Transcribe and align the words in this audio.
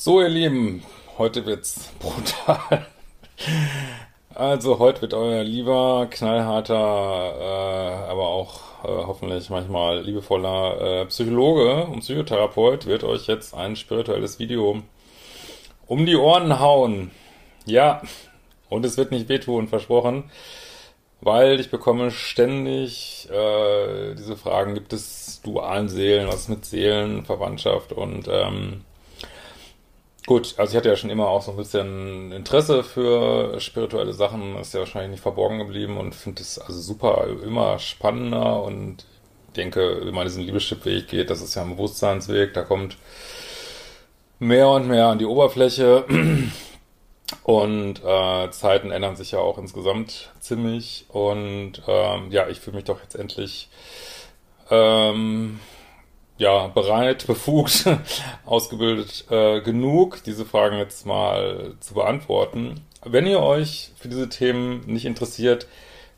So, 0.00 0.20
ihr 0.20 0.28
Lieben, 0.28 0.84
heute 1.18 1.44
wird's 1.44 1.90
brutal. 1.98 2.86
Also, 4.32 4.78
heute 4.78 5.02
wird 5.02 5.12
euer 5.12 5.42
lieber, 5.42 6.06
knallharter, 6.08 6.76
äh, 6.76 8.08
aber 8.08 8.28
auch 8.28 8.84
äh, 8.84 9.06
hoffentlich 9.06 9.50
manchmal 9.50 10.02
liebevoller 10.02 10.80
äh, 11.00 11.06
Psychologe 11.06 11.86
und 11.86 12.02
Psychotherapeut 12.02 12.86
wird 12.86 13.02
euch 13.02 13.26
jetzt 13.26 13.54
ein 13.54 13.74
spirituelles 13.74 14.38
Video 14.38 14.84
um 15.88 16.06
die 16.06 16.14
Ohren 16.14 16.60
hauen. 16.60 17.10
Ja, 17.66 18.00
und 18.68 18.86
es 18.86 18.96
wird 18.98 19.10
nicht 19.10 19.28
wehtun, 19.28 19.66
versprochen, 19.66 20.30
weil 21.20 21.58
ich 21.58 21.72
bekomme 21.72 22.12
ständig 22.12 23.28
äh, 23.32 24.14
diese 24.14 24.36
Fragen, 24.36 24.74
gibt 24.74 24.92
es 24.92 25.40
dualen 25.42 25.88
Seelen, 25.88 26.28
was 26.28 26.42
ist 26.42 26.50
mit 26.50 26.64
Seelenverwandtschaft 26.66 27.92
und 27.92 28.28
ähm, 28.30 28.84
Gut, 30.28 30.56
also 30.58 30.72
ich 30.72 30.76
hatte 30.76 30.90
ja 30.90 30.96
schon 30.96 31.08
immer 31.08 31.28
auch 31.28 31.40
so 31.40 31.52
ein 31.52 31.56
bisschen 31.56 32.32
Interesse 32.32 32.84
für 32.84 33.58
spirituelle 33.60 34.12
Sachen, 34.12 34.58
ist 34.58 34.74
ja 34.74 34.80
wahrscheinlich 34.80 35.12
nicht 35.12 35.22
verborgen 35.22 35.56
geblieben 35.56 35.96
und 35.96 36.14
finde 36.14 36.42
es 36.42 36.58
also 36.58 36.78
super, 36.82 37.26
immer 37.42 37.78
spannender 37.78 38.62
und 38.62 39.06
denke, 39.56 40.02
wenn 40.04 40.14
man 40.14 40.26
diesen 40.26 40.42
Liebeschip-Weg 40.42 41.08
geht, 41.08 41.30
das 41.30 41.40
ist 41.40 41.54
ja 41.54 41.62
ein 41.62 41.70
Bewusstseinsweg, 41.70 42.52
da 42.52 42.62
kommt 42.62 42.98
mehr 44.38 44.68
und 44.68 44.86
mehr 44.86 45.06
an 45.06 45.18
die 45.18 45.24
Oberfläche. 45.24 46.04
Und 47.42 48.02
äh, 48.04 48.50
Zeiten 48.50 48.90
ändern 48.90 49.16
sich 49.16 49.32
ja 49.32 49.38
auch 49.38 49.58
insgesamt 49.58 50.30
ziemlich 50.40 51.06
und 51.08 51.82
ähm, 51.86 52.30
ja, 52.30 52.48
ich 52.48 52.60
fühle 52.60 52.76
mich 52.76 52.84
doch 52.84 53.02
jetzt 53.02 53.14
endlich 53.14 53.68
ähm, 54.70 55.60
ja, 56.38 56.68
bereit, 56.68 57.26
befugt, 57.26 57.84
ausgebildet 58.46 59.26
äh, 59.30 59.60
genug, 59.60 60.22
diese 60.24 60.44
Fragen 60.44 60.78
jetzt 60.78 61.04
mal 61.04 61.74
zu 61.80 61.94
beantworten. 61.94 62.80
Wenn 63.04 63.26
ihr 63.26 63.40
euch 63.40 63.90
für 63.96 64.08
diese 64.08 64.28
Themen 64.28 64.82
nicht 64.86 65.04
interessiert, 65.04 65.66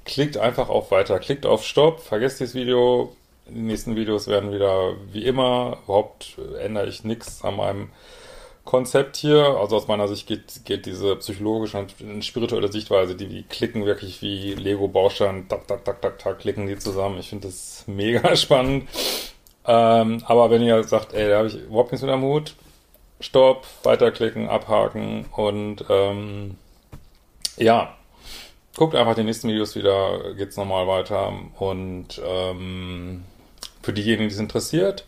klickt 0.05 0.37
einfach 0.37 0.69
auf 0.69 0.91
Weiter, 0.91 1.19
klickt 1.19 1.47
auf 1.47 1.65
Stopp, 1.65 2.01
vergesst 2.01 2.41
dieses 2.41 2.55
Video. 2.55 3.17
Die 3.49 3.61
nächsten 3.61 3.97
Videos 3.97 4.29
werden 4.29 4.53
wieder 4.53 4.95
wie 5.13 5.25
immer. 5.25 5.79
Überhaupt 5.85 6.37
ändere 6.61 6.87
ich 6.87 7.03
nichts 7.03 7.43
an 7.43 7.57
meinem 7.57 7.91
Konzept 8.65 9.17
hier. 9.17 9.45
Also 9.59 9.77
aus 9.77 9.89
meiner 9.89 10.07
Sicht 10.07 10.27
geht, 10.27 10.65
geht 10.65 10.87
diese 10.87 11.17
psychologische 11.17 11.79
und 11.79 12.25
spirituelle 12.25 12.71
Sichtweise, 12.71 13.17
die, 13.17 13.27
die 13.27 13.43
klicken 13.43 13.87
wirklich 13.87 14.23
wie 14.23 14.55
Lego-Baustein, 14.55 15.49
tak, 15.49 15.67
tak, 15.67 15.85
tak, 15.85 16.01
tak, 16.01 16.19
tak, 16.19 16.39
klicken 16.39 16.67
die 16.67 16.79
zusammen. 16.79 17.19
Ich 17.19 17.31
finde 17.31 17.49
das 17.49 17.85
mega 17.87 18.37
spannend. 18.37 18.89
Ähm, 19.67 20.23
aber 20.27 20.51
wenn 20.51 20.63
ihr 20.63 20.83
sagt, 20.85 21.13
ey, 21.13 21.29
da 21.29 21.39
habe 21.39 21.49
ich 21.49 21.57
überhaupt 21.57 21.93
nichts 21.93 22.05
mit 22.05 22.13
am 22.13 22.23
Hut, 22.23 22.55
Stopp, 23.21 23.67
weiterklicken, 23.83 24.49
abhaken 24.49 25.27
und 25.37 25.85
ähm, 25.91 26.57
ja, 27.57 27.95
guckt 28.77 28.95
einfach 28.95 29.15
die 29.15 29.25
nächsten 29.25 29.49
Videos 29.49 29.77
wieder, 29.77 30.35
geht's 30.35 30.57
nochmal 30.57 30.87
weiter 30.87 31.33
und 31.59 32.21
ähm, 32.25 33.25
für 33.83 33.93
diejenigen, 33.93 34.29
die 34.29 34.35
es 34.35 34.41
interessiert, 34.41 35.07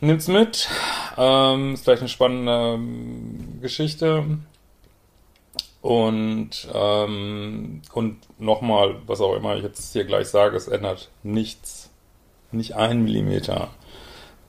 nimmt's 0.00 0.28
mit. 0.28 0.68
Ähm, 1.16 1.74
ist 1.74 1.84
vielleicht 1.84 2.02
eine 2.02 2.08
spannende 2.08 2.74
ähm, 2.74 3.58
Geschichte. 3.60 4.38
Und, 5.80 6.68
ähm, 6.74 7.82
und 7.92 8.40
nochmal, 8.40 8.96
was 9.06 9.20
auch 9.20 9.34
immer 9.34 9.56
ich 9.56 9.62
jetzt 9.62 9.92
hier 9.92 10.04
gleich 10.04 10.28
sage, 10.28 10.56
es 10.56 10.68
ändert 10.68 11.08
nichts 11.22 11.87
nicht 12.50 12.74
ein 12.76 13.04
Millimeter 13.04 13.68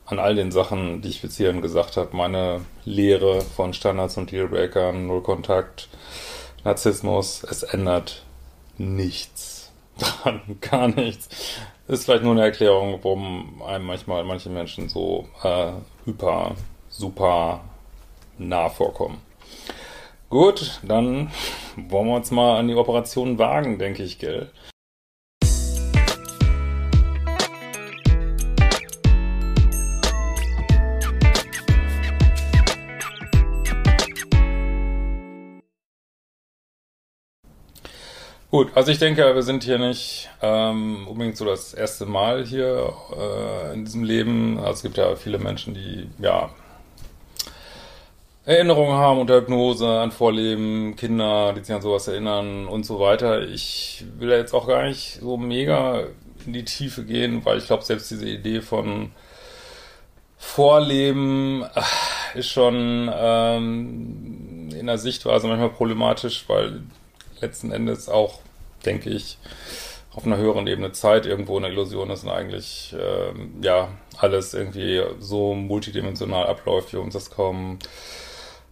an 0.05 0.19
all 0.19 0.35
den 0.35 0.51
Sachen, 0.51 1.01
die 1.01 1.09
ich 1.09 1.21
bis 1.21 1.37
hierhin 1.37 1.61
gesagt 1.61 1.97
habe. 1.97 2.15
Meine 2.15 2.61
Lehre 2.83 3.41
von 3.41 3.73
Standards 3.73 4.17
und 4.17 4.31
Dealbreakern, 4.31 5.07
Null 5.07 5.21
Kontakt, 5.21 5.89
Narzissmus, 6.63 7.43
es 7.43 7.63
ändert 7.63 8.23
nichts 8.77 9.71
dran, 9.99 10.41
gar 10.61 10.87
nichts. 10.87 11.29
Ist 11.87 12.05
vielleicht 12.05 12.23
nur 12.23 12.33
eine 12.33 12.43
Erklärung, 12.43 12.99
warum 13.03 13.61
einem 13.61 13.85
manchmal 13.85 14.23
manche 14.23 14.49
Menschen 14.49 14.89
so 14.89 15.27
äh, 15.43 15.71
hyper, 16.05 16.55
super 16.89 17.61
nah 18.37 18.69
vorkommen. 18.69 19.21
Gut, 20.29 20.79
dann 20.83 21.31
wollen 21.75 22.07
wir 22.07 22.15
uns 22.15 22.29
mal 22.29 22.59
an 22.59 22.67
die 22.67 22.75
Operation 22.75 23.39
wagen, 23.39 23.79
denke 23.79 24.03
ich, 24.03 24.19
gell? 24.19 24.51
Gut, 38.51 38.71
also 38.73 38.91
ich 38.91 38.97
denke, 38.97 39.35
wir 39.35 39.43
sind 39.43 39.63
hier 39.63 39.77
nicht 39.77 40.27
ähm, 40.41 41.07
unbedingt 41.07 41.37
so 41.37 41.45
das 41.45 41.75
erste 41.75 42.07
Mal 42.07 42.47
hier 42.47 42.93
äh, 43.15 43.73
in 43.75 43.85
diesem 43.85 44.03
Leben. 44.03 44.57
Also 44.57 44.71
es 44.71 44.81
gibt 44.81 44.97
ja 44.97 45.15
viele 45.15 45.37
Menschen, 45.37 45.75
die 45.75 46.09
ja 46.17 46.49
Erinnerungen 48.45 48.97
haben 48.97 49.19
unter 49.19 49.35
Hypnose 49.35 49.87
an 49.87 50.11
Vorleben, 50.11 50.95
Kinder, 50.95 51.53
die 51.53 51.63
sich 51.63 51.75
an 51.75 51.83
sowas 51.83 52.07
erinnern 52.07 52.65
und 52.65 52.87
so 52.87 52.99
weiter. 52.99 53.43
Ich 53.47 54.03
will 54.17 54.31
ja 54.31 54.37
jetzt 54.37 54.55
auch 54.55 54.67
gar 54.67 54.81
nicht 54.85 55.19
so 55.21 55.37
mega 55.37 56.05
in 56.47 56.53
die 56.53 56.65
Tiefe 56.65 57.05
gehen, 57.05 57.45
weil 57.45 57.59
ich 57.59 57.67
glaube, 57.67 57.83
selbst 57.83 58.09
diese 58.09 58.27
Idee 58.27 58.61
von 58.61 59.11
Vorleben 60.39 61.65
äh, 61.75 62.39
ist 62.39 62.49
schon 62.49 63.11
ähm, 63.13 64.69
in 64.75 64.87
der 64.87 64.97
Sichtweise 64.97 65.47
manchmal 65.47 65.69
problematisch, 65.69 66.45
weil 66.47 66.81
letzten 67.41 67.71
Endes 67.71 68.09
auch, 68.09 68.39
denke 68.85 69.09
ich, 69.09 69.37
auf 70.13 70.25
einer 70.25 70.37
höheren 70.37 70.67
Ebene 70.67 70.91
Zeit 70.91 71.25
irgendwo 71.25 71.57
eine 71.57 71.69
Illusion 71.69 72.09
ist 72.09 72.23
und 72.23 72.29
eigentlich 72.29 72.95
ähm, 72.99 73.53
ja 73.61 73.89
alles 74.17 74.53
irgendwie 74.53 75.01
so 75.19 75.53
multidimensional 75.53 76.47
abläuft, 76.47 76.89
wie 76.89 76.97
wir 76.97 77.03
uns 77.03 77.13
das 77.13 77.29
kaum 77.29 77.79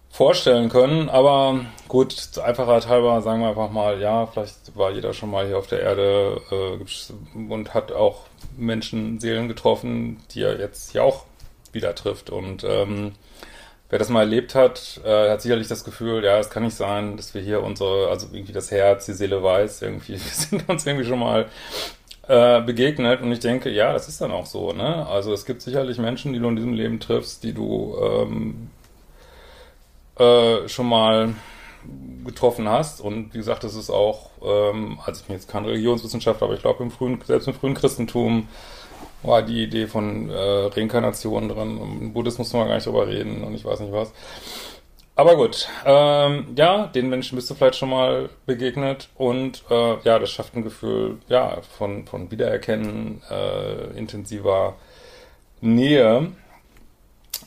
vorstellen 0.10 0.70
können. 0.70 1.10
Aber 1.10 1.62
gut, 1.88 2.12
zur 2.12 2.44
Einfachheit 2.44 2.88
halber 2.88 3.22
sagen 3.22 3.42
wir 3.42 3.50
einfach 3.50 3.70
mal, 3.70 4.02
ja, 4.02 4.26
vielleicht 4.26 4.76
war 4.76 4.92
jeder 4.92 5.14
schon 5.14 5.30
mal 5.30 5.46
hier 5.46 5.60
auf 5.60 5.68
der 5.68 5.82
Erde 5.82 6.42
äh, 6.52 7.44
und 7.54 7.74
hat 7.76 7.92
auch 7.92 8.26
Menschen, 8.58 9.20
Seelen 9.20 9.48
getroffen, 9.48 10.18
die 10.32 10.42
er 10.42 10.60
jetzt 10.60 10.92
hier 10.92 11.04
auch 11.04 11.26
wieder 11.72 11.94
trifft. 11.94 12.32
Und 12.32 12.64
ähm, 12.64 13.14
wer 13.90 14.00
das 14.00 14.10
mal 14.10 14.22
erlebt 14.22 14.56
hat, 14.56 15.00
äh, 15.06 15.30
hat 15.30 15.42
sicherlich 15.42 15.68
das 15.68 15.84
Gefühl, 15.84 16.24
ja, 16.24 16.38
es 16.40 16.50
kann 16.50 16.64
nicht 16.64 16.76
sein, 16.76 17.18
dass 17.18 17.34
wir 17.34 17.42
hier 17.42 17.64
unsere, 17.64 18.10
also 18.10 18.28
irgendwie 18.32 18.54
das 18.54 18.72
Herz, 18.72 19.06
die 19.06 19.14
Seele 19.14 19.42
weiß, 19.42 19.82
irgendwie, 19.82 20.14
wir 20.14 20.20
sind 20.20 20.68
uns 20.70 20.86
irgendwie 20.86 21.06
schon 21.06 21.20
mal 21.20 21.48
äh, 22.28 22.62
begegnet 22.62 23.22
und 23.22 23.32
ich 23.32 23.40
denke, 23.40 23.70
ja, 23.70 23.94
das 23.94 24.08
ist 24.10 24.20
dann 24.20 24.32
auch 24.32 24.46
so, 24.46 24.74
ne? 24.74 25.08
Also 25.08 25.32
es 25.34 25.46
gibt 25.46 25.62
sicherlich 25.62 25.98
Menschen, 25.98 26.34
die 26.34 26.40
du 26.40 26.50
in 26.50 26.56
diesem 26.58 26.74
Leben 26.74 27.00
triffst, 27.00 27.44
die 27.44 27.54
du 27.54 27.96
ähm, 28.02 28.70
äh, 30.20 30.68
schon 30.68 30.88
mal 30.88 31.34
getroffen 32.26 32.68
hast 32.68 33.00
und 33.00 33.34
wie 33.34 33.38
gesagt, 33.38 33.64
das 33.64 33.76
ist 33.76 33.90
auch, 33.90 34.32
ähm, 34.44 35.00
also 35.06 35.22
ich 35.22 35.28
bin 35.28 35.38
jetzt 35.38 35.48
kein 35.48 35.64
Religionswissenschaftler, 35.64 36.48
aber 36.48 36.56
ich 36.56 36.62
glaube 36.62 36.84
im 36.84 36.92
frühen, 36.92 37.22
selbst 37.26 37.48
im 37.48 37.54
frühen 37.54 37.76
Christentum 37.76 38.50
war 39.28 39.44
die 39.44 39.64
Idee 39.64 39.88
von 39.88 40.30
äh, 40.30 40.34
Reinkarnation 40.34 41.50
drin. 41.50 41.80
Im 42.02 42.14
Buddhismus 42.14 42.48
muss 42.48 42.60
man 42.60 42.68
gar 42.68 42.76
nicht 42.76 42.88
drüber 42.88 43.08
reden 43.08 43.44
und 43.44 43.54
ich 43.54 43.66
weiß 43.66 43.82
nicht 43.82 43.94
was. 43.94 44.14
Aber 45.18 45.36
gut, 45.36 45.68
ähm, 45.84 46.50
ja, 46.56 46.86
den 46.86 47.10
Menschen 47.10 47.38
bist 47.38 47.50
du 47.50 47.56
vielleicht 47.56 47.76
schon 47.78 47.90
mal 47.90 48.30
begegnet 48.46 49.10
und 49.16 49.64
äh, 49.70 49.98
ja, 50.04 50.20
das 50.20 50.30
schafft 50.30 50.56
ein 50.56 50.64
Gefühl, 50.64 51.18
ja, 51.28 51.58
von, 51.78 52.06
von 52.06 52.30
Wiedererkennen, 52.30 53.24
äh, 53.30 53.98
intensiver 53.98 54.76
Nähe. 55.60 56.34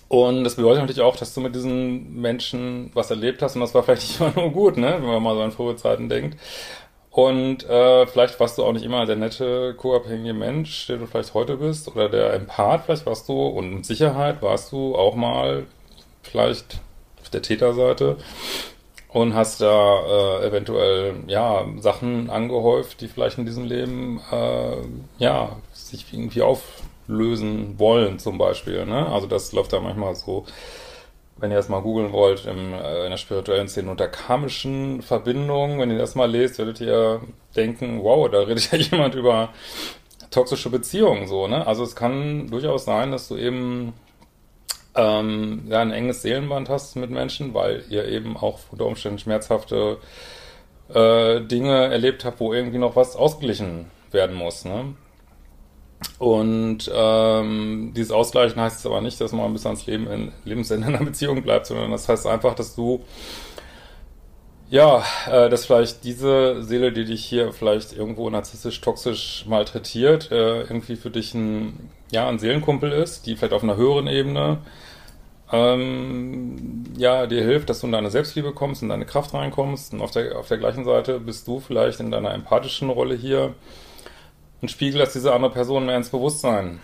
Und 0.09 0.43
das 0.43 0.56
bedeutet 0.56 0.81
natürlich 0.81 1.00
auch, 1.00 1.15
dass 1.15 1.33
du 1.33 1.41
mit 1.41 1.55
diesen 1.55 2.21
Menschen 2.21 2.91
was 2.94 3.11
erlebt 3.11 3.41
hast 3.41 3.55
und 3.55 3.61
das 3.61 3.73
war 3.73 3.85
vielleicht 3.85 4.03
nicht 4.03 4.21
immer 4.21 4.33
nur 4.35 4.50
gut, 4.50 4.76
ne, 4.76 4.94
wenn 4.94 5.06
man 5.06 5.23
mal 5.23 5.37
so 5.37 5.43
an 5.43 5.53
frühe 5.53 5.76
Zeiten 5.76 6.09
denkt. 6.09 6.37
Und 7.11 7.69
äh, 7.69 8.07
vielleicht 8.07 8.39
warst 8.39 8.57
du 8.57 8.65
auch 8.65 8.73
nicht 8.73 8.85
immer 8.85 9.05
der 9.05 9.17
nette, 9.17 9.75
co-abhängige 9.75 10.33
Mensch, 10.33 10.87
der 10.87 10.99
du 10.99 11.07
vielleicht 11.07 11.35
heute 11.35 11.57
bist, 11.57 11.89
oder 11.89 12.09
der 12.09 12.35
Empath, 12.35 12.85
vielleicht 12.85 13.07
warst 13.07 13.29
du, 13.29 13.47
und 13.47 13.75
mit 13.75 13.87
Sicherheit 13.87 14.43
warst 14.43 14.71
du 14.71 14.95
auch 14.95 15.17
mal 15.17 15.67
vielleicht 16.23 16.81
auf 17.21 17.31
der 17.31 17.43
Täterseite 17.43 18.17
und 19.09 19.35
hast 19.35 19.61
da 19.61 20.39
äh, 20.41 20.47
eventuell 20.47 21.15
ja 21.27 21.67
Sachen 21.79 22.31
angehäuft, 22.31 23.01
die 23.01 23.09
vielleicht 23.09 23.39
in 23.39 23.47
diesem 23.47 23.65
Leben 23.65 24.21
äh, 24.31 24.77
ja 25.19 25.57
sich 25.73 26.12
irgendwie 26.12 26.43
auflösen 26.43 27.79
wollen, 27.79 28.21
zum 28.21 28.39
Beispiel. 28.39 28.87
Ne? 28.87 29.07
Also 29.07 29.27
das 29.27 29.53
läuft 29.53 29.73
da 29.73 29.81
manchmal 29.81 30.15
so 30.15 30.45
wenn 31.41 31.51
ihr 31.51 31.57
das 31.57 31.69
mal 31.69 31.81
googeln 31.81 32.13
wollt, 32.13 32.47
im, 32.47 32.75
äh, 32.75 33.05
in 33.05 33.11
der 33.11 33.17
spirituellen 33.17 33.69
Szene 33.69 33.91
unter 33.91 34.09
karmischen 34.09 35.03
Verbindungen, 35.03 35.79
wenn 35.79 35.91
ihr 35.91 35.99
das 35.99 36.15
mal 36.15 36.31
lest, 36.31 36.59
werdet 36.59 36.81
ihr 36.81 37.21
denken, 37.57 38.03
wow, 38.03 38.31
da 38.31 38.41
redet 38.41 38.71
ja 38.71 38.79
jemand 38.91 39.15
über 39.15 39.51
toxische 40.31 40.71
Beziehungen 40.71 41.27
so, 41.27 41.49
ne? 41.49 41.67
Also 41.67 41.83
es 41.83 41.97
kann 41.97 42.49
durchaus 42.49 42.85
sein, 42.85 43.11
dass 43.11 43.29
du 43.29 43.37
eben 43.37 43.95
ähm, 44.95 45.65
ja, 45.69 45.81
ein 45.81 45.93
enges 45.93 46.23
Seelenband 46.23 46.69
hast 46.69 46.97
mit 46.97 47.11
Menschen, 47.11 47.55
weil 47.55 47.85
ihr 47.89 48.07
eben 48.07 48.37
auch 48.37 48.61
unter 48.71 48.87
Umständen 48.87 49.19
schmerzhafte 49.19 49.99
äh, 50.93 51.41
Dinge 51.41 51.91
erlebt 51.91 52.25
habt, 52.25 52.41
wo 52.41 52.53
irgendwie 52.53 52.79
noch 52.79 52.97
was 52.97 53.17
ausgeglichen 53.17 53.91
werden 54.13 54.37
muss, 54.37 54.65
ne? 54.65 54.95
Und 56.19 56.91
ähm, 56.94 57.93
dieses 57.97 58.12
Ausgleichen 58.12 58.61
heißt 58.61 58.87
aber 58.87 59.00
nicht, 59.00 59.20
dass 59.20 59.32
man 59.32 59.52
bis 59.52 59.67
ans 59.67 59.87
Leben 59.87 60.06
in, 60.06 60.32
Lebensende 60.44 60.88
in 60.88 60.94
einer 60.94 61.05
Beziehung 61.05 61.43
bleibt, 61.43 61.67
sondern 61.67 61.91
das 61.91 62.08
heißt 62.08 62.26
einfach, 62.26 62.55
dass 62.55 62.75
du 62.75 63.05
ja, 64.70 65.02
äh, 65.29 65.49
dass 65.49 65.67
vielleicht 65.67 66.05
diese 66.05 66.62
Seele, 66.62 66.93
die 66.93 67.05
dich 67.05 67.25
hier 67.25 67.52
vielleicht 67.52 67.93
irgendwo 67.93 68.31
narzisstisch, 68.31 68.81
toxisch 68.81 69.44
malträtiert, 69.49 70.31
äh, 70.31 70.61
irgendwie 70.61 70.94
für 70.94 71.11
dich 71.11 71.35
ein, 71.35 71.91
ja, 72.12 72.29
ein 72.29 72.38
Seelenkumpel 72.38 72.93
ist, 72.93 73.26
die 73.26 73.35
vielleicht 73.35 73.52
auf 73.52 73.64
einer 73.64 73.76
höheren 73.76 74.06
Ebene 74.06 74.58
ähm, 75.52 76.85
ja, 76.97 77.26
dir 77.26 77.43
hilft, 77.43 77.70
dass 77.70 77.81
du 77.81 77.87
in 77.87 77.93
deine 77.93 78.11
Selbstliebe 78.11 78.52
kommst, 78.52 78.82
in 78.82 78.88
deine 78.88 79.06
Kraft 79.06 79.35
reinkommst. 79.35 79.93
Und 79.93 80.00
auf 80.00 80.12
der, 80.12 80.38
auf 80.38 80.49
der 80.49 80.58
gleichen 80.58 80.85
Seite 80.85 81.19
bist 81.19 81.49
du 81.49 81.61
vielleicht 81.61 82.00
in 82.00 82.11
deiner 82.11 82.32
empathischen 82.32 82.91
Rolle 82.91 83.17
hier 83.17 83.55
ein 84.62 84.69
Spiegel, 84.69 85.01
dass 85.01 85.12
diese 85.12 85.33
andere 85.33 85.53
Person 85.53 85.87
mehr 85.87 85.97
ins 85.97 86.11
Bewusstsein 86.11 86.81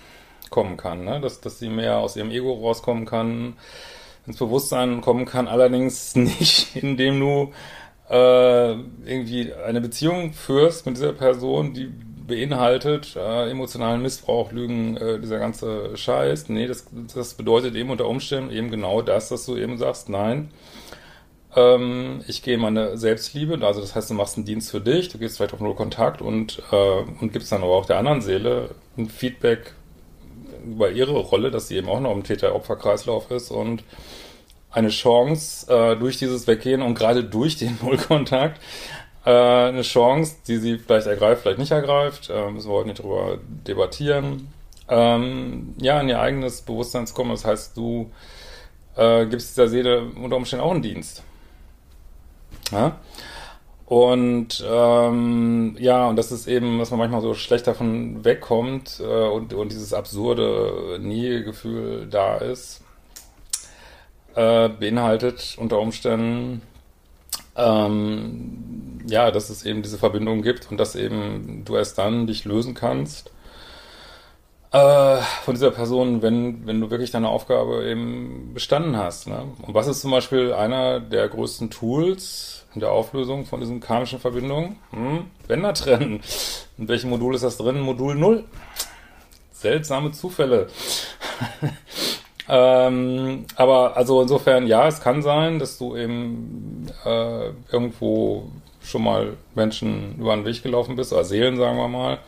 kommen 0.51 0.77
kann, 0.77 1.05
ne? 1.05 1.21
dass, 1.21 1.41
dass 1.41 1.59
sie 1.59 1.69
mehr 1.69 1.99
aus 1.99 2.17
ihrem 2.17 2.31
Ego 2.31 2.53
rauskommen 2.53 3.05
kann, 3.05 3.57
ins 4.27 4.39
Bewusstsein 4.39 5.01
kommen 5.01 5.25
kann, 5.25 5.49
allerdings 5.49 6.15
nicht, 6.17 6.77
indem 6.77 7.21
du 7.21 7.53
äh, 8.11 8.73
irgendwie 8.73 9.53
eine 9.53 9.81
Beziehung 9.81 10.33
führst 10.33 10.87
mit 10.87 10.97
dieser 10.97 11.13
Person, 11.13 11.75
die 11.75 11.91
beinhaltet 12.27 13.15
äh, 13.17 13.51
emotionalen 13.51 14.03
Missbrauch, 14.03 14.53
Lügen, 14.53 14.97
äh, 14.97 15.21
dieser 15.21 15.39
ganze 15.39 15.97
Scheiß. 15.97 16.49
Nee, 16.49 16.67
das, 16.67 16.87
das 17.15 17.35
bedeutet 17.35 17.77
eben 17.77 17.91
unter 17.91 18.09
Umständen 18.09 18.51
eben 18.51 18.71
genau 18.71 19.01
das, 19.03 19.29
dass 19.29 19.47
du 19.47 19.57
eben 19.57 19.79
sagst, 19.79 20.09
nein, 20.09 20.51
ähm, 21.57 22.23
ich 22.29 22.43
gehe 22.43 22.55
in 22.55 22.61
meine 22.61 22.97
Selbstliebe, 22.99 23.59
also 23.67 23.81
das 23.81 23.95
heißt, 23.95 24.11
du 24.11 24.15
machst 24.15 24.37
einen 24.37 24.45
Dienst 24.45 24.71
für 24.71 24.81
dich, 24.81 25.09
du 25.09 25.19
gehst 25.19 25.39
vielleicht 25.39 25.55
auf 25.55 25.61
Null 25.61 25.75
Kontakt 25.75 26.21
und, 26.21 26.63
äh, 26.71 27.03
und 27.21 27.33
gibst 27.33 27.51
dann 27.51 27.63
aber 27.63 27.73
auch 27.73 27.87
der 27.87 27.99
anderen 27.99 28.21
Seele 28.21 28.75
ein 28.97 29.09
Feedback 29.09 29.75
über 30.65 30.91
ihre 30.91 31.19
Rolle, 31.19 31.51
dass 31.51 31.69
sie 31.69 31.77
eben 31.77 31.89
auch 31.89 32.01
noch 32.01 32.13
im 32.13 32.25
Täter-Opfer-Kreislauf 32.25 33.31
ist 33.31 33.51
und 33.51 33.85
eine 34.71 34.91
Chance 34.91 35.73
äh, 35.73 35.97
durch 35.97 36.19
dieses 36.19 36.47
Weggehen 36.47 36.83
und 36.83 36.95
gerade 36.95 37.25
durch 37.25 37.57
den 37.57 37.79
Nullkontakt 37.83 38.61
äh, 39.25 39.31
eine 39.31 39.83
Chance, 39.83 40.37
die 40.47 40.59
sie 40.59 40.79
vielleicht 40.79 41.07
ergreift, 41.07 41.43
vielleicht 41.43 41.59
nicht 41.59 41.73
ergreift, 41.73 42.29
äh, 42.29 42.51
müssen 42.51 42.69
wir 42.69 42.75
heute 42.75 42.89
nicht 42.89 43.03
drüber 43.03 43.39
debattieren, 43.67 44.53
ähm, 44.89 45.75
ja, 45.81 46.01
in 46.01 46.09
ihr 46.09 46.21
eigenes 46.21 46.63
Bewusstsein 46.63 47.07
zu 47.07 47.15
kommen. 47.15 47.31
Das 47.31 47.45
heißt, 47.45 47.77
du 47.77 48.11
äh, 48.97 49.27
gibst 49.27 49.57
dieser 49.57 49.69
Seele 49.69 50.11
unter 50.23 50.37
Umständen 50.37 50.65
auch 50.65 50.71
einen 50.73 50.83
Dienst. 50.83 51.25
Ja? 52.71 52.99
Und 53.87 54.65
ähm, 54.69 55.77
ja, 55.79 56.09
und 56.09 56.17
das 56.17 56.33
ist 56.33 56.49
eben, 56.49 56.79
dass 56.79 56.91
man 56.91 56.99
manchmal 56.99 57.21
so 57.21 57.35
schlecht 57.35 57.69
davon 57.69 58.25
wegkommt 58.25 59.01
äh, 59.01 59.29
und, 59.29 59.55
und 59.55 59.71
dieses 59.71 59.93
absurde 59.93 60.99
Nähegefühl 61.01 62.09
da 62.11 62.39
ist, 62.39 62.83
äh, 64.35 64.69
beinhaltet 64.69 65.57
unter 65.59 65.79
Umständen, 65.79 66.63
ähm, 67.55 68.99
ja, 69.07 69.31
dass 69.31 69.51
es 69.51 69.65
eben 69.65 69.83
diese 69.83 69.99
Verbindung 69.99 70.43
gibt 70.43 70.69
und 70.71 70.79
dass 70.79 70.97
eben 70.97 71.63
du 71.65 71.77
erst 71.77 71.97
dann 71.97 72.27
dich 72.27 72.45
lösen 72.45 72.75
kannst 72.75 73.31
äh, 74.77 75.23
von 75.45 75.55
dieser 75.55 75.71
Person, 75.71 76.23
wenn, 76.23 76.67
wenn 76.67 76.81
du 76.81 76.91
wirklich 76.91 77.11
deine 77.11 77.29
Aufgabe 77.29 77.85
eben 77.85 78.53
bestanden 78.53 78.97
hast. 78.97 79.27
Ne? 79.27 79.45
Und 79.63 79.75
was 79.75 79.87
ist 79.87 80.01
zum 80.01 80.11
Beispiel 80.11 80.53
einer 80.53 81.01
der 81.01 81.29
größten 81.29 81.71
Tools, 81.71 82.57
in 82.77 82.81
der 82.81 82.93
Auflösung 82.93 83.47
von 83.47 83.61
diesen 83.61 83.81
karmischen 83.81 84.21
Verbindungen. 84.21 84.77
Hm, 84.91 85.31
Bänder 85.49 85.73
trennen. 85.73 86.21
In 86.77 86.89
welchem 86.89 87.09
Modul 87.09 87.35
ist 87.35 87.43
das 87.43 87.57
drin? 87.57 87.81
Modul 87.81 88.15
0. 88.15 88.45
Seltsame 89.51 90.13
Zufälle. 90.13 90.67
ähm, 92.51 93.47
aber 93.57 93.97
also 93.97 94.21
insofern, 94.21 94.67
ja, 94.67 94.87
es 94.87 95.01
kann 95.01 95.23
sein, 95.23 95.59
dass 95.59 95.79
du 95.79 95.97
eben 95.97 96.87
äh, 97.07 97.47
irgendwo 97.73 98.51
schon 98.83 99.05
mal 99.05 99.39
Menschen 99.55 100.17
über 100.19 100.37
den 100.37 100.45
Weg 100.45 100.63
gelaufen 100.63 100.97
bist, 100.97 101.15
oder 101.15 101.25
Seelen, 101.25 101.57
sagen 101.57 101.79
wir 101.79 101.89
mal, 101.89 102.19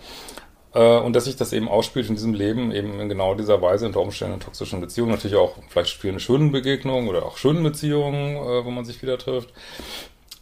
und 0.72 1.14
dass 1.14 1.24
sich 1.24 1.36
das 1.36 1.52
eben 1.52 1.68
ausspielt 1.68 2.08
in 2.08 2.14
diesem 2.14 2.34
Leben, 2.34 2.72
eben 2.72 3.00
in 3.00 3.08
genau 3.08 3.34
dieser 3.34 3.62
Weise, 3.62 3.86
unter 3.86 4.00
Umständen 4.00 4.34
in 4.34 4.40
toxischen 4.40 4.80
Beziehungen, 4.80 5.12
natürlich 5.12 5.36
auch 5.36 5.56
vielleicht 5.68 5.90
spielen 5.90 6.20
schönen 6.20 6.52
Begegnungen 6.52 7.08
oder 7.08 7.24
auch 7.24 7.38
schönen 7.38 7.62
Beziehungen, 7.62 8.36
äh, 8.36 8.64
wo 8.64 8.70
man 8.70 8.84
sich 8.84 9.00
wieder 9.02 9.18
trifft. 9.18 9.52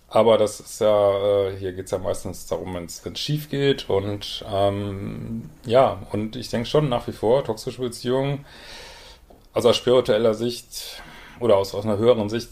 Aber 0.08 0.38
das 0.38 0.60
ist 0.60 0.80
ja, 0.80 1.48
äh, 1.48 1.56
hier 1.58 1.72
geht 1.72 1.86
es 1.86 1.90
ja 1.90 1.98
meistens 1.98 2.46
darum, 2.46 2.74
wenn 2.74 2.84
es 2.86 3.02
schief 3.20 3.50
geht. 3.50 3.90
Und 3.90 4.44
ähm, 4.50 5.50
ja, 5.64 6.00
und 6.12 6.36
ich 6.36 6.48
denke 6.48 6.68
schon 6.68 6.88
nach 6.88 7.06
wie 7.06 7.12
vor, 7.12 7.44
toxische 7.44 7.82
Beziehungen, 7.82 8.44
also 9.52 9.68
aus 9.68 9.76
spiritueller 9.76 10.34
Sicht 10.34 11.02
oder 11.40 11.56
aus, 11.56 11.74
aus 11.74 11.84
einer 11.84 11.98
höheren 11.98 12.28
Sicht, 12.28 12.48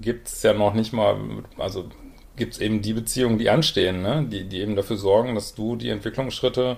gibt 0.00 0.28
es 0.28 0.42
ja 0.42 0.52
noch 0.52 0.74
nicht 0.74 0.92
mal, 0.92 1.16
also 1.56 1.88
gibt 2.36 2.54
es 2.54 2.60
eben 2.60 2.82
die 2.82 2.92
Beziehungen, 2.92 3.38
die 3.38 3.50
anstehen, 3.50 4.02
ne? 4.02 4.26
die, 4.28 4.44
die 4.44 4.60
eben 4.60 4.76
dafür 4.76 4.96
sorgen, 4.96 5.34
dass 5.34 5.54
du 5.54 5.76
die 5.76 5.90
Entwicklungsschritte 5.90 6.76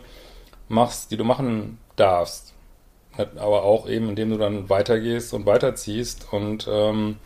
machst, 0.68 1.10
die 1.10 1.16
du 1.16 1.24
machen 1.24 1.78
darfst. 1.96 2.52
Aber 3.16 3.62
auch 3.62 3.88
eben, 3.88 4.08
indem 4.08 4.30
du 4.30 4.38
dann 4.38 4.68
weitergehst 4.68 5.32
und 5.34 5.46
weiterziehst 5.46 6.26
und 6.32 6.66
ähm, 6.68 7.18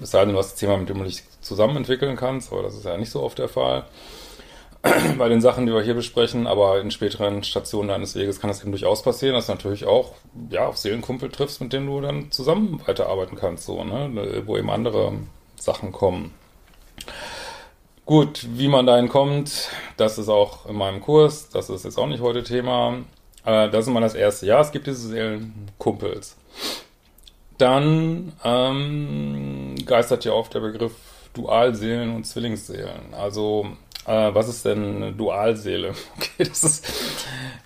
es 0.00 0.12
sei 0.12 0.24
denn, 0.24 0.34
du 0.34 0.38
hast 0.38 0.56
ein 0.56 0.58
Thema, 0.60 0.76
mit 0.76 0.88
dem 0.88 0.98
du 0.98 1.04
dich 1.04 1.24
zusammen 1.40 1.76
entwickeln 1.76 2.16
kannst, 2.16 2.52
aber 2.52 2.62
das 2.62 2.74
ist 2.74 2.84
ja 2.84 2.96
nicht 2.96 3.10
so 3.10 3.22
oft 3.22 3.38
der 3.38 3.48
Fall. 3.48 3.84
Bei 5.18 5.28
den 5.28 5.40
Sachen, 5.40 5.66
die 5.66 5.72
wir 5.72 5.82
hier 5.82 5.94
besprechen, 5.94 6.46
aber 6.46 6.80
in 6.80 6.90
späteren 6.90 7.42
Stationen 7.42 7.88
deines 7.88 8.14
Weges 8.14 8.40
kann 8.40 8.48
das 8.48 8.62
eben 8.62 8.72
durchaus 8.72 9.02
passieren, 9.02 9.34
dass 9.34 9.46
du 9.46 9.52
natürlich 9.52 9.84
auch 9.84 10.12
ja, 10.50 10.66
auf 10.66 10.76
Seelenkumpel 10.76 11.30
triffst, 11.30 11.60
mit 11.60 11.72
denen 11.72 11.86
du 11.86 12.00
dann 12.00 12.30
zusammen 12.30 12.80
weiterarbeiten 12.86 13.36
kannst, 13.36 13.64
so, 13.64 13.82
ne? 13.84 14.42
wo 14.46 14.56
eben 14.56 14.70
andere 14.70 15.12
Sachen 15.56 15.92
kommen. 15.92 16.32
Gut, 18.12 18.46
wie 18.58 18.68
man 18.68 18.84
dahin 18.84 19.08
kommt, 19.08 19.70
das 19.96 20.18
ist 20.18 20.28
auch 20.28 20.66
in 20.66 20.76
meinem 20.76 21.00
Kurs, 21.00 21.48
das 21.48 21.70
ist 21.70 21.86
jetzt 21.86 21.96
auch 21.96 22.06
nicht 22.06 22.20
heute 22.20 22.42
Thema. 22.42 22.98
Äh, 23.46 23.70
das 23.70 23.86
ist 23.86 23.90
mal 23.90 24.00
das 24.00 24.14
erste. 24.14 24.44
Ja, 24.44 24.60
es 24.60 24.70
gibt 24.70 24.86
diese 24.86 25.08
Seelenkumpels 25.08 26.36
dann 27.56 28.32
ähm, 28.44 29.76
geistert 29.86 30.26
ja 30.26 30.32
oft 30.32 30.52
der 30.52 30.60
Begriff 30.60 30.92
Dualseelen 31.32 32.14
und 32.14 32.24
Zwillingsseelen. 32.24 33.14
Also, 33.16 33.66
äh, 34.04 34.34
was 34.34 34.48
ist 34.48 34.66
denn 34.66 34.96
eine 34.96 35.12
Dualseele? 35.12 35.94
Okay, 36.18 36.44
das 36.50 36.64
ist 36.64 36.86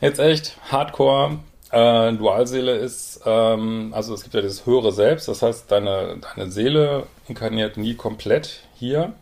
jetzt 0.00 0.20
echt 0.20 0.58
hardcore. 0.70 1.38
Äh, 1.72 2.12
Dualseele 2.12 2.76
ist, 2.76 3.22
ähm, 3.26 3.92
also 3.92 4.14
es 4.14 4.22
gibt 4.22 4.34
ja 4.34 4.42
das 4.42 4.64
höhere 4.64 4.92
Selbst, 4.92 5.26
das 5.26 5.42
heißt, 5.42 5.72
deine, 5.72 6.20
deine 6.36 6.52
Seele 6.52 7.08
inkarniert 7.26 7.76
nie 7.76 7.94
komplett 7.94 8.60
hier. 8.74 9.12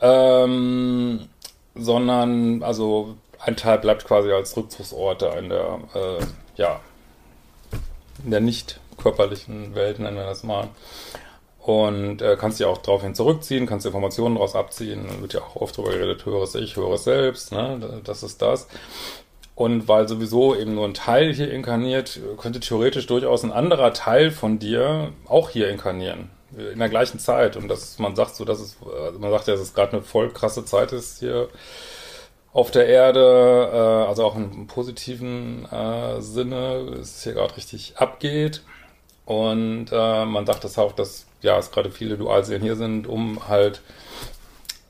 Ähm, 0.00 1.28
sondern, 1.74 2.62
also 2.62 3.16
ein 3.38 3.56
Teil 3.56 3.78
bleibt 3.78 4.04
quasi 4.04 4.30
als 4.32 4.56
Rückzugsort 4.56 5.22
in 5.22 5.48
der, 5.48 5.78
äh, 5.94 6.24
ja, 6.56 6.80
in 8.24 8.30
der 8.30 8.40
nicht 8.40 8.80
körperlichen 8.96 9.74
Welt, 9.74 9.98
nennen 9.98 10.16
wir 10.16 10.24
das 10.24 10.42
mal. 10.42 10.68
Und 11.60 12.22
äh, 12.22 12.36
kannst 12.38 12.60
dich 12.60 12.66
auch 12.66 12.78
daraufhin 12.78 13.14
zurückziehen, 13.14 13.66
kannst 13.66 13.86
Informationen 13.86 14.36
daraus 14.36 14.54
abziehen. 14.54 15.20
Wird 15.20 15.34
ja 15.34 15.40
auch 15.40 15.56
oft 15.56 15.76
darüber 15.76 15.92
geredet, 15.92 16.24
höheres 16.24 16.54
Ich, 16.54 16.76
höheres 16.76 17.04
Selbst, 17.04 17.50
ne? 17.50 18.00
Das 18.04 18.22
ist 18.22 18.40
das. 18.40 18.68
Und 19.56 19.88
weil 19.88 20.06
sowieso 20.06 20.54
eben 20.54 20.74
nur 20.74 20.84
ein 20.84 20.94
Teil 20.94 21.32
hier 21.32 21.50
inkarniert, 21.50 22.20
könnte 22.36 22.60
theoretisch 22.60 23.06
durchaus 23.06 23.42
ein 23.42 23.52
anderer 23.52 23.92
Teil 23.92 24.30
von 24.30 24.58
dir 24.58 25.12
auch 25.26 25.50
hier 25.50 25.68
inkarnieren. 25.70 26.30
In 26.56 26.78
der 26.78 26.88
gleichen 26.88 27.18
Zeit 27.18 27.56
und 27.56 27.68
dass 27.68 27.98
man 27.98 28.14
sagt 28.14 28.36
so, 28.36 28.44
dass 28.44 28.60
es, 28.60 28.76
also 28.82 29.18
man 29.18 29.30
sagt 29.30 29.48
ja, 29.48 29.54
dass 29.54 29.62
es 29.62 29.74
gerade 29.74 29.92
eine 29.92 30.02
voll 30.02 30.30
krasse 30.30 30.64
Zeit 30.64 30.92
ist 30.92 31.18
hier 31.18 31.48
auf 32.52 32.70
der 32.70 32.86
Erde, 32.86 33.70
äh, 33.72 34.08
also 34.08 34.24
auch 34.24 34.34
im 34.36 34.66
positiven 34.66 35.70
äh, 35.70 36.22
Sinne, 36.22 36.96
es 37.00 37.22
hier 37.22 37.34
gerade 37.34 37.56
richtig 37.56 37.98
abgeht. 37.98 38.62
Und 39.26 39.88
äh, 39.92 40.24
man 40.24 40.46
sagt 40.46 40.64
das 40.64 40.78
auch, 40.78 40.92
dass 40.92 41.26
ja 41.42 41.58
es 41.58 41.70
gerade 41.70 41.90
viele 41.90 42.16
Dualseelen 42.16 42.62
hier 42.62 42.76
sind, 42.76 43.06
um 43.06 43.46
halt 43.48 43.82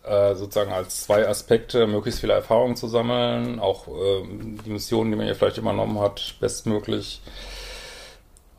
äh, 0.04 0.36
sozusagen 0.36 0.72
als 0.72 1.02
zwei 1.02 1.26
Aspekte 1.26 1.88
möglichst 1.88 2.20
viele 2.20 2.34
Erfahrungen 2.34 2.76
zu 2.76 2.86
sammeln, 2.86 3.58
auch 3.58 3.88
äh, 3.88 4.22
die 4.64 4.70
Missionen, 4.70 5.10
die 5.10 5.16
man 5.16 5.26
hier 5.26 5.34
vielleicht 5.34 5.58
übernommen 5.58 5.98
hat, 5.98 6.36
bestmöglich 6.38 7.20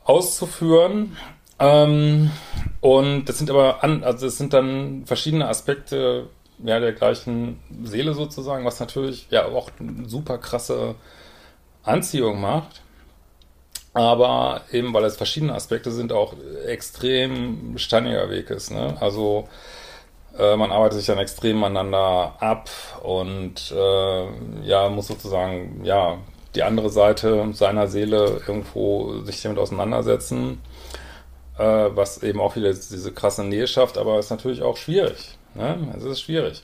auszuführen. 0.04 1.16
Ähm, 1.58 2.30
und 2.80 3.24
das 3.26 3.38
sind 3.38 3.50
aber 3.50 3.82
an, 3.82 4.04
also 4.04 4.26
es 4.26 4.38
sind 4.38 4.52
dann 4.52 5.04
verschiedene 5.06 5.48
Aspekte 5.48 6.28
ja, 6.64 6.80
der 6.80 6.92
gleichen 6.92 7.60
Seele 7.84 8.14
sozusagen, 8.14 8.64
was 8.64 8.80
natürlich 8.80 9.28
ja 9.30 9.46
auch 9.46 9.70
eine 9.78 10.08
super 10.08 10.38
krasse 10.38 10.94
Anziehung 11.82 12.40
macht. 12.40 12.82
Aber 13.94 14.62
eben, 14.70 14.92
weil 14.92 15.04
es 15.04 15.16
verschiedene 15.16 15.54
Aspekte 15.54 15.90
sind, 15.90 16.12
auch 16.12 16.34
extrem 16.66 17.78
steiniger 17.78 18.30
Weg 18.30 18.50
ist. 18.50 18.70
Ne? 18.70 18.96
Also 19.00 19.48
äh, 20.38 20.56
man 20.56 20.70
arbeitet 20.70 20.98
sich 20.98 21.06
dann 21.06 21.18
extrem 21.18 21.64
aneinander 21.64 22.36
ab 22.38 22.70
und 23.02 23.72
äh, 23.72 24.26
ja, 24.62 24.88
muss 24.88 25.08
sozusagen, 25.08 25.84
ja, 25.84 26.18
die 26.54 26.62
andere 26.62 26.90
Seite 26.90 27.48
seiner 27.52 27.88
Seele 27.88 28.40
irgendwo 28.46 29.20
sich 29.22 29.42
damit 29.42 29.58
auseinandersetzen, 29.58 30.60
was 31.58 32.22
eben 32.22 32.40
auch 32.40 32.56
wieder 32.56 32.72
diese 32.72 33.12
krasse 33.12 33.44
Nähe 33.44 33.66
schafft, 33.66 33.98
aber 33.98 34.18
ist 34.18 34.30
natürlich 34.30 34.62
auch 34.62 34.76
schwierig. 34.76 35.38
Ne? 35.54 35.94
Es 35.96 36.04
ist 36.04 36.20
schwierig. 36.20 36.62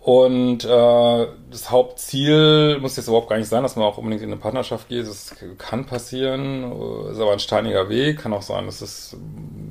Und 0.00 0.64
äh, 0.64 1.26
das 1.50 1.70
Hauptziel 1.70 2.78
muss 2.78 2.96
jetzt 2.96 3.08
überhaupt 3.08 3.30
gar 3.30 3.38
nicht 3.38 3.48
sein, 3.48 3.62
dass 3.62 3.74
man 3.76 3.86
auch 3.86 3.96
unbedingt 3.96 4.22
in 4.22 4.30
eine 4.30 4.40
Partnerschaft 4.40 4.90
geht. 4.90 5.06
Das 5.06 5.34
kann 5.56 5.86
passieren, 5.86 6.70
ist 7.10 7.18
aber 7.18 7.32
ein 7.32 7.38
steiniger 7.38 7.88
Weg. 7.88 8.20
Kann 8.20 8.34
auch 8.34 8.42
sein, 8.42 8.66
dass 8.66 8.82
es 8.82 9.16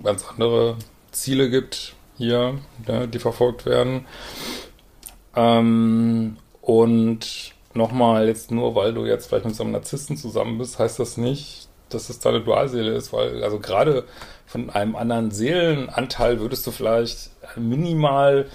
ganz 0.03 0.25
andere 0.27 0.77
Ziele 1.12 1.51
gibt 1.51 1.93
hier, 2.17 2.60
ne, 2.88 3.08
die 3.08 3.20
verfolgt 3.20 3.67
werden. 3.67 4.08
Ähm, 5.36 6.38
und 6.62 7.53
nochmal, 7.75 8.27
jetzt 8.27 8.50
nur 8.50 8.74
weil 8.74 8.93
du 8.93 9.05
jetzt 9.05 9.27
vielleicht 9.27 9.46
mit 9.46 9.55
so 9.55 9.63
einem 9.63 9.74
Narzissten 9.74 10.17
zusammen 10.17 10.58
bist, 10.58 10.79
heißt 10.79 10.98
das 10.98 11.17
nicht, 11.17 11.67
dass 11.94 12.10
es 12.10 12.20
deine 12.20 12.42
Dualseele 12.42 12.92
ist, 12.92 13.14
weil 13.14 13.44
also 13.44 13.60
gerade 13.60 14.06
von 14.46 14.70
einem 14.70 14.96
anderen 14.96 15.32
Seelenanteil 15.32 16.40
würdest 16.40 16.66
du 16.68 16.72
vielleicht 16.72 17.32
minimal 17.56 18.48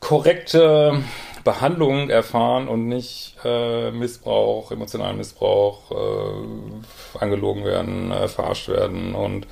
korrekte 0.00 1.02
Behandlung 1.44 2.08
erfahren 2.10 2.68
und 2.68 2.88
nicht 2.88 3.36
äh, 3.44 3.90
Missbrauch, 3.90 4.70
emotionalen 4.70 5.16
Missbrauch, 5.16 5.90
äh, 5.90 7.18
angelogen 7.18 7.64
werden, 7.64 8.10
äh, 8.12 8.28
verarscht 8.28 8.68
werden 8.68 9.14
und 9.14 9.46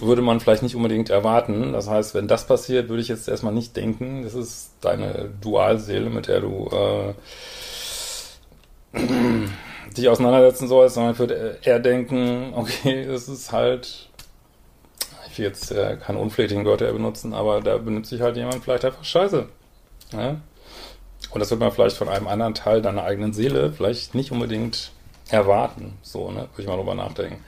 würde 0.00 0.22
man 0.22 0.40
vielleicht 0.40 0.62
nicht 0.62 0.74
unbedingt 0.74 1.10
erwarten. 1.10 1.72
Das 1.72 1.88
heißt, 1.88 2.14
wenn 2.14 2.28
das 2.28 2.46
passiert, 2.46 2.88
würde 2.88 3.02
ich 3.02 3.08
jetzt 3.08 3.28
erstmal 3.28 3.54
nicht 3.54 3.76
denken, 3.76 4.22
das 4.22 4.34
ist 4.34 4.72
deine 4.80 5.30
Dualseele, 5.40 6.10
mit 6.10 6.28
der 6.28 6.40
du 6.40 6.68
äh, 6.72 7.14
dich 9.96 10.08
auseinandersetzen 10.08 10.68
sollst, 10.68 10.94
sondern 10.94 11.12
ich 11.12 11.18
würde 11.18 11.58
eher 11.62 11.78
denken, 11.78 12.52
okay, 12.54 13.02
es 13.02 13.28
ist 13.28 13.52
halt, 13.52 14.08
ich 15.30 15.38
will 15.38 15.46
jetzt 15.46 15.70
äh, 15.72 15.96
keine 15.96 16.18
unflätigen 16.18 16.64
Wörter 16.64 16.92
benutzen, 16.92 17.34
aber 17.34 17.60
da 17.60 17.78
benutzt 17.78 18.10
sich 18.10 18.20
halt 18.20 18.36
jemand 18.36 18.62
vielleicht 18.62 18.84
einfach 18.84 19.04
Scheiße. 19.04 19.46
Ja? 20.12 20.36
Und 21.30 21.40
das 21.40 21.50
wird 21.50 21.60
man 21.60 21.72
vielleicht 21.72 21.96
von 21.96 22.08
einem 22.08 22.28
anderen 22.28 22.54
Teil 22.54 22.82
deiner 22.82 23.04
eigenen 23.04 23.32
Seele 23.32 23.72
vielleicht 23.72 24.14
nicht 24.14 24.32
unbedingt 24.32 24.92
erwarten. 25.30 25.98
So, 26.02 26.30
ne? 26.30 26.48
Würde 26.52 26.62
ich 26.62 26.66
mal 26.66 26.76
drüber 26.76 26.94
nachdenken. 26.94 27.44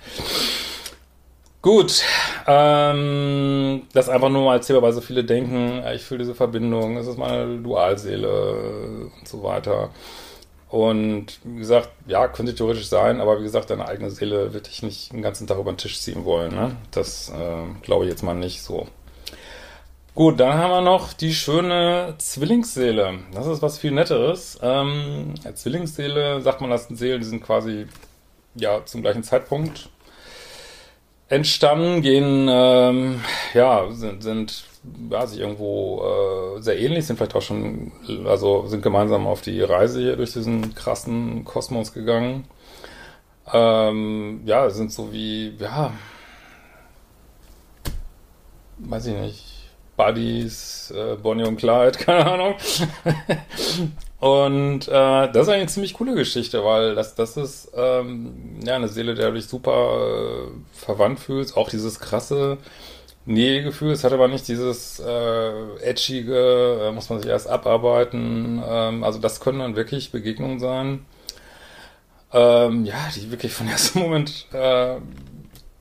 Gut, 1.60 2.02
ähm, 2.46 3.82
das 3.92 4.08
einfach 4.08 4.28
nur 4.28 4.44
mal 4.44 4.56
erzählbar, 4.56 4.82
weil 4.82 4.92
so 4.92 5.00
viele 5.00 5.24
denken, 5.24 5.82
ich 5.92 6.02
fühle 6.02 6.20
diese 6.20 6.34
Verbindung, 6.34 6.96
es 6.96 7.08
ist 7.08 7.18
meine 7.18 7.58
Dualseele 7.58 9.10
und 9.18 9.26
so 9.26 9.42
weiter. 9.42 9.90
Und 10.68 11.40
wie 11.44 11.58
gesagt, 11.58 11.90
ja, 12.06 12.28
könnte 12.28 12.54
theoretisch 12.54 12.88
sein, 12.88 13.20
aber 13.20 13.38
wie 13.38 13.44
gesagt, 13.44 13.70
deine 13.70 13.88
eigene 13.88 14.10
Seele 14.10 14.52
wird 14.52 14.66
dich 14.66 14.82
nicht 14.82 15.12
den 15.12 15.22
ganzen 15.22 15.46
Tag 15.46 15.58
über 15.58 15.72
den 15.72 15.78
Tisch 15.78 16.00
ziehen 16.00 16.24
wollen. 16.24 16.54
Ne? 16.54 16.76
Das 16.90 17.30
äh, 17.30 17.64
glaube 17.82 18.04
ich 18.04 18.10
jetzt 18.10 18.22
mal 18.22 18.34
nicht 18.34 18.62
so. 18.62 18.86
Gut, 20.14 20.40
dann 20.40 20.58
haben 20.58 20.70
wir 20.70 20.80
noch 20.80 21.12
die 21.12 21.32
schöne 21.32 22.14
Zwillingsseele. 22.18 23.20
Das 23.32 23.46
ist 23.46 23.62
was 23.62 23.78
viel 23.78 23.92
Netteres. 23.92 24.58
Ähm, 24.60 25.34
Zwillingsseele, 25.54 26.42
sagt 26.42 26.60
man, 26.60 26.70
das 26.70 26.88
sind 26.88 26.96
Seelen, 26.96 27.20
die 27.20 27.26
sind 27.26 27.42
quasi 27.42 27.86
ja 28.54 28.84
zum 28.84 29.02
gleichen 29.02 29.22
Zeitpunkt 29.22 29.88
entstanden, 31.28 32.02
gehen, 32.02 32.48
ähm, 32.50 33.20
ja, 33.54 33.90
sind, 33.90 34.22
sind 34.22 34.64
ja, 35.10 35.26
sich 35.26 35.40
irgendwo 35.40 36.56
äh, 36.56 36.62
sehr 36.62 36.78
ähnlich, 36.78 37.06
sind 37.06 37.16
vielleicht 37.16 37.34
auch 37.34 37.42
schon, 37.42 37.92
also 38.26 38.66
sind 38.66 38.82
gemeinsam 38.82 39.26
auf 39.26 39.40
die 39.40 39.60
Reise 39.62 40.00
hier 40.00 40.16
durch 40.16 40.32
diesen 40.32 40.74
krassen 40.74 41.44
Kosmos 41.44 41.92
gegangen. 41.92 42.44
Ähm, 43.52 44.42
ja, 44.44 44.68
sind 44.70 44.92
so 44.92 45.12
wie, 45.12 45.54
ja, 45.58 45.92
weiß 48.78 49.06
ich 49.06 49.14
nicht, 49.14 49.44
Buddies, 49.96 50.92
äh, 50.92 51.16
Bonnie 51.16 51.44
und 51.44 51.56
Clyde, 51.56 51.98
keine 51.98 52.26
Ahnung. 52.26 52.54
Und 54.20 54.88
äh, 54.88 55.32
das 55.32 55.46
ist 55.46 55.48
eine 55.48 55.66
ziemlich 55.66 55.94
coole 55.94 56.14
Geschichte, 56.14 56.64
weil 56.64 56.94
das, 56.94 57.14
das 57.14 57.36
ist 57.36 57.70
ähm, 57.76 58.58
ja 58.64 58.74
eine 58.74 58.88
Seele, 58.88 59.14
der 59.14 59.28
du 59.28 59.34
dich 59.34 59.46
super 59.46 60.48
äh, 60.48 60.50
verwandt 60.72 61.20
fühlst. 61.20 61.56
Auch 61.56 61.68
dieses 61.68 62.00
krasse 62.00 62.58
Nähegefühl. 63.28 63.92
Es 63.92 64.04
hat 64.04 64.12
aber 64.12 64.26
nicht 64.26 64.48
dieses 64.48 65.00
äh, 65.00 65.76
edgige, 65.82 66.88
äh, 66.88 66.92
muss 66.92 67.10
man 67.10 67.20
sich 67.20 67.30
erst 67.30 67.48
abarbeiten. 67.48 68.62
Ähm, 68.66 69.04
also 69.04 69.18
das 69.18 69.40
können 69.40 69.58
dann 69.58 69.76
wirklich 69.76 70.10
Begegnungen 70.10 70.58
sein. 70.58 71.04
Ähm, 72.32 72.84
ja, 72.84 72.96
die 73.14 73.30
wirklich 73.30 73.52
von 73.52 73.68
ersten 73.68 74.00
Moment 74.00 74.46
äh, 74.52 74.96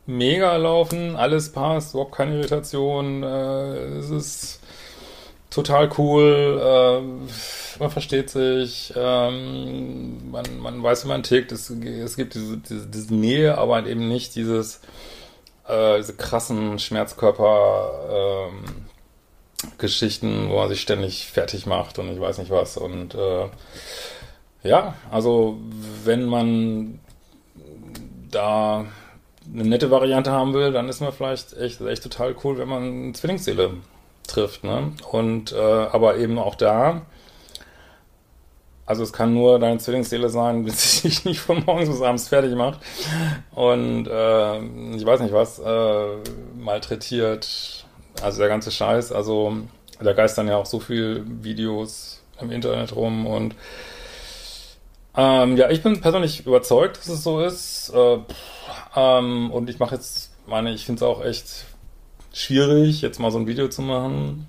mega 0.06 0.56
laufen. 0.58 1.16
Alles 1.16 1.51
passt, 1.51 1.94
überhaupt 1.94 2.16
keine 2.16 2.36
Irritation. 2.36 3.24
Äh, 3.24 3.98
es 3.98 4.10
ist 4.10 4.60
total 5.50 5.89
cool. 5.98 6.62
Äh, 6.62 7.80
man 7.80 7.92
versteht 7.92 8.30
sich, 8.30 8.94
ähm, 8.96 10.32
man, 10.32 10.46
man 10.60 10.84
weiß, 10.84 11.06
wie 11.06 11.10
man 11.10 11.24
tickt, 11.24 11.51
es, 11.54 11.70
es 11.70 12.16
gibt 12.18 12.34
diese, 12.34 12.58
diese, 12.58 12.88
diese 12.88 13.13
Nähe, 13.16 13.58
aber 13.58 13.86
eben 13.86 14.08
nicht 14.10 14.36
dieses, 14.36 14.82
äh, 15.68 15.98
diese 15.98 16.16
krassen 16.16 16.80
Schmerzkörper, 16.80 18.50
ähm, 18.52 18.66
wo 20.50 20.58
man 20.58 20.70
sich 20.70 20.82
ständig 20.82 21.26
fertig 21.28 21.66
macht 21.66 22.00
und 22.00 22.12
ich 22.12 22.20
weiß 22.20 22.38
nicht 22.38 22.52
was. 22.52 22.78
Und 22.78 23.16
äh, 23.16 23.48
ja, 24.64 24.96
also 25.12 25.58
wenn 26.04 26.26
man 26.26 27.00
da 28.32 28.86
eine 29.54 29.64
nette 29.64 29.92
Variante 29.92 30.32
haben 30.32 30.54
will, 30.54 30.72
dann 30.72 30.90
ist 30.90 31.00
man 31.00 31.12
vielleicht 31.12 31.56
echt, 31.58 31.82
echt 31.82 32.04
total 32.04 32.36
cool, 32.44 32.58
wenn 32.58 32.68
man 32.68 33.14
Zwillingsseele 33.14 33.76
trifft. 34.28 34.64
Ne? 34.64 34.92
Und 35.12 35.54
äh, 35.54 35.58
aber 35.58 36.18
eben 36.18 36.38
auch 36.38 36.56
da 36.56 37.02
also 38.88 39.03
es 39.03 39.13
kann 39.13 39.34
nur 39.34 39.60
deine 39.60 39.77
Zwillingsseele 39.77 40.29
sein, 40.29 40.63
die 40.63 40.72
sich 40.72 41.25
nicht 41.25 41.39
von 41.39 41.63
morgens 41.65 41.89
bis 41.89 42.01
abends 42.01 42.27
fertig 42.27 42.56
macht 42.56 42.79
und 43.53 44.08
äh, 44.08 44.60
ich 44.96 45.06
weiß 45.06 45.20
nicht 45.20 45.34
was, 45.34 45.60
äh, 45.60 46.06
malträtiert. 46.58 47.86
Also 48.24 48.39
der 48.39 48.48
ganze 48.48 48.72
Scheiß. 48.72 49.12
Also 49.12 49.58
da 50.00 50.13
geistern 50.13 50.48
ja 50.48 50.58
auch 50.58 50.65
so 50.65 50.79
viele 50.79 51.24
Videos 51.44 52.24
im 52.41 52.50
Internet 52.50 52.96
rum 52.96 53.27
und 53.27 53.56
ähm, 55.15 55.58
ja, 55.58 55.70
ich 55.72 55.82
bin 55.82 56.00
persönlich 56.00 56.46
überzeugt, 56.46 56.98
dass 56.98 57.08
es 57.08 57.24
so 57.24 57.41
ist. 57.41 57.91
Äh, 57.94 58.20
ähm, 58.96 59.51
und 59.51 59.70
ich 59.70 59.79
mache 59.79 59.96
jetzt, 59.96 60.32
meine, 60.46 60.72
ich 60.72 60.86
finde 60.86 61.03
es 61.03 61.03
auch 61.03 61.25
echt 61.25 61.65
schwierig, 62.34 63.01
jetzt 63.01 63.20
mal 63.20 63.32
so 63.32 63.39
ein 63.39 63.48
Video 63.48 63.67
zu 63.67 63.82
machen. 63.82 64.48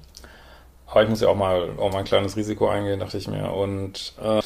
Aber 0.90 1.02
ich 1.02 1.08
muss 1.08 1.20
ja 1.20 1.28
auch 1.28 1.36
mal, 1.36 1.70
auch 1.78 1.92
mal 1.92 1.98
ein 1.98 2.04
kleines 2.04 2.36
Risiko 2.36 2.68
eingehen, 2.68 2.98
dachte 2.98 3.18
ich 3.18 3.28
mir. 3.28 3.52
Und 3.52 4.14
äh, 4.22 4.40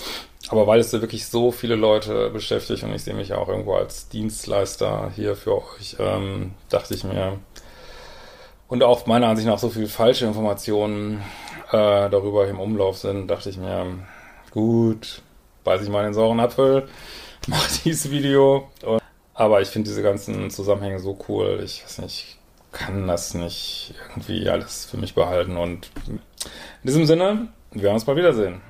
aber 0.49 0.67
weil 0.67 0.81
es 0.81 0.91
da 0.91 1.01
wirklich 1.01 1.27
so 1.27 1.53
viele 1.53 1.77
Leute 1.77 2.31
beschäftigt 2.31 2.83
und 2.83 2.93
ich 2.93 3.05
sehe 3.05 3.15
mich 3.15 3.29
ja 3.29 3.39
auch 3.39 3.49
irgendwo 3.49 3.75
als 3.75 4.09
Dienstleister 4.09 5.11
hier 5.15 5.37
für 5.37 5.57
euch, 5.57 5.97
ähm, 5.99 6.53
dachte 6.69 6.95
ich 6.95 7.05
mir, 7.05 7.39
und 8.69 8.83
auch 8.83 9.07
meiner 9.07 9.29
Ansicht 9.29 9.49
nach 9.49 9.59
so 9.59 9.69
viele 9.69 9.87
falsche 9.87 10.27
Informationen 10.27 11.23
äh, 11.71 12.09
darüber 12.11 12.49
im 12.49 12.59
Umlauf 12.59 12.99
sind, 12.99 13.29
dachte 13.29 13.51
ich 13.51 13.57
mir, 13.57 13.87
gut, 14.51 15.23
beiß 15.65 15.83
ich 15.83 15.89
mal 15.91 16.05
den 16.05 16.15
sauren 16.15 16.41
Apfel, 16.41 16.89
mach 17.47 17.67
dieses 17.85 18.11
Video. 18.11 18.69
Und, 18.85 19.01
aber 19.35 19.61
ich 19.61 19.69
finde 19.69 19.89
diese 19.89 20.03
ganzen 20.03 20.51
Zusammenhänge 20.51 20.99
so 20.99 21.19
cool. 21.29 21.61
Ich 21.65 21.85
weiß 21.85 21.99
nicht, 21.99 22.39
kann 22.73 23.07
das 23.07 23.35
nicht 23.35 23.95
irgendwie 24.09 24.49
alles 24.49 24.87
für 24.87 24.97
mich 24.97 25.15
behalten. 25.15 25.57
Und 25.57 25.91
in 26.09 26.21
diesem 26.83 27.07
Sinne, 27.07 27.49
wir 27.71 27.83
werden 27.83 27.95
uns 27.95 28.07
mal 28.07 28.17
wiedersehen. 28.17 28.61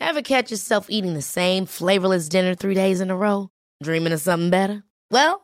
Ever 0.00 0.22
catch 0.22 0.52
yourself 0.52 0.88
eating 0.88 1.14
the 1.14 1.22
same 1.22 1.66
flavorless 1.66 2.28
dinner 2.28 2.54
three 2.54 2.74
days 2.74 3.00
in 3.00 3.10
a 3.10 3.16
row? 3.16 3.48
Dreaming 3.82 4.12
of 4.12 4.20
something 4.20 4.48
better? 4.48 4.84
Well, 5.10 5.43